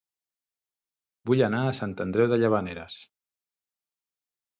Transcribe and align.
Vull 1.29 1.43
anar 1.47 1.59
a 1.71 1.75
Sant 1.79 1.93
Andreu 2.05 2.31
de 2.31 2.39
Llavaneres 2.45 2.97